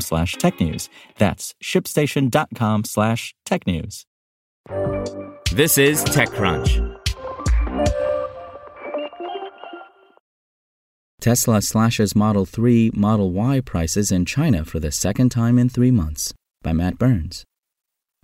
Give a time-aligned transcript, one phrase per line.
[0.00, 0.88] slash technews.
[1.18, 4.04] That's shipstation.com slash technews.
[5.52, 7.00] This is TechCrunch.
[11.20, 15.90] Tesla slashes Model 3, Model Y prices in China for the second time in three
[15.90, 16.34] months.
[16.62, 17.44] By Matt Burns.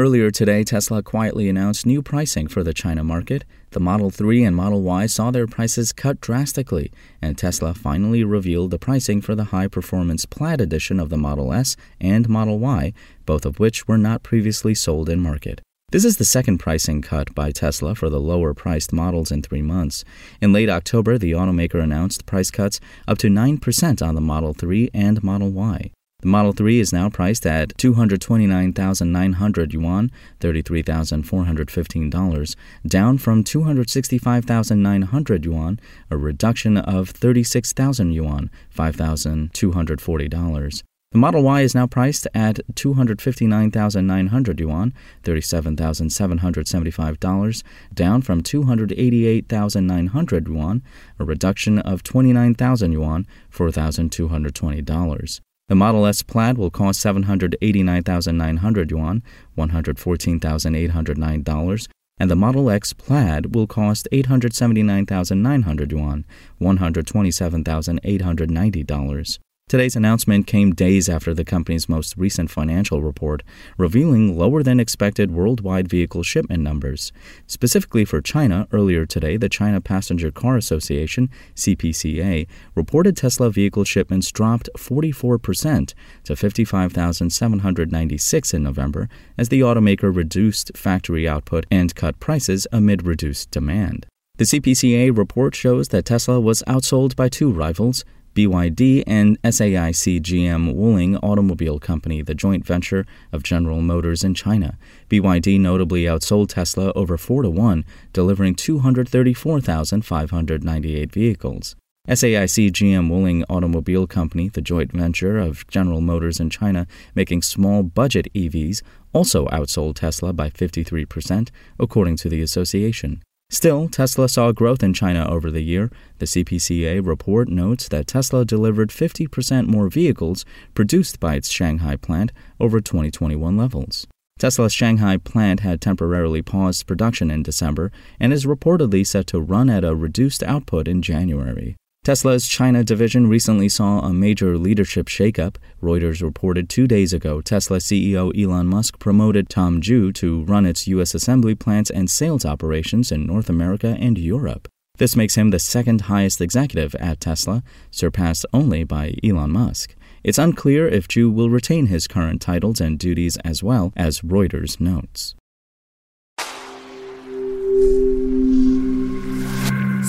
[0.00, 3.44] Earlier today, Tesla quietly announced new pricing for the China market.
[3.70, 8.70] The Model 3 and Model Y saw their prices cut drastically, and Tesla finally revealed
[8.70, 12.92] the pricing for the high performance Plaid edition of the Model S and Model Y,
[13.26, 15.62] both of which were not previously sold in market.
[15.90, 19.62] This is the second pricing cut by Tesla for the lower priced models in three
[19.62, 20.04] months.
[20.40, 24.90] In late October, the automaker announced price cuts up to 9% on the Model 3
[24.94, 25.90] and Model Y.
[26.20, 35.78] The Model 3 is now priced at 229,900 yuan, $33,415, down from 265,900 yuan,
[36.10, 40.82] a reduction of 36,000 yuan, $5,240.
[41.12, 47.62] The Model Y is now priced at 259,900 yuan, $37,775,
[47.94, 50.82] down from 288,900 yuan,
[51.20, 55.40] a reduction of 29,000 yuan, $4,220.
[55.68, 59.22] The Model S Plaid will cost 789,900 yuan,
[59.58, 61.88] $114,809,
[62.18, 66.24] and the Model X Plaid will cost 879,900 yuan,
[66.58, 69.38] $127,890.
[69.68, 73.42] Today's announcement came days after the company's most recent financial report,
[73.76, 77.12] revealing lower than expected worldwide vehicle shipment numbers.
[77.46, 84.32] Specifically for China, earlier today, the China Passenger Car Association, CPCA, reported Tesla vehicle shipments
[84.32, 85.92] dropped 44%
[86.24, 93.50] to 55,796 in November as the automaker reduced factory output and cut prices amid reduced
[93.50, 94.06] demand.
[94.38, 100.74] The CPCA report shows that Tesla was outsold by two rivals, BYD and SAIC GM
[100.74, 104.78] Wuling Automobile Company, the joint venture of General Motors in China.
[105.08, 111.74] BYD notably outsold Tesla over 4 to 1, delivering 234,598 vehicles.
[112.08, 117.82] SAIC GM Wuling Automobile Company, the joint venture of General Motors in China, making small
[117.82, 118.80] budget EVs,
[119.12, 123.22] also outsold Tesla by 53%, according to the association.
[123.50, 125.90] Still, Tesla saw growth in China over the year.
[126.18, 130.44] The CPCA report notes that Tesla delivered 50% more vehicles
[130.74, 134.06] produced by its Shanghai plant over 2021 levels.
[134.38, 139.70] Tesla's Shanghai plant had temporarily paused production in December and is reportedly set to run
[139.70, 141.74] at a reduced output in January.
[142.08, 145.56] Tesla's China division recently saw a major leadership shakeup.
[145.82, 150.88] Reuters reported two days ago Tesla CEO Elon Musk promoted Tom Zhu to run its
[150.88, 151.14] U.S.
[151.14, 154.68] assembly plants and sales operations in North America and Europe.
[154.96, 159.94] This makes him the second highest executive at Tesla, surpassed only by Elon Musk.
[160.24, 164.80] It's unclear if Zhu will retain his current titles and duties as well, as Reuters
[164.80, 165.34] notes.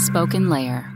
[0.05, 0.95] Spoken Layer.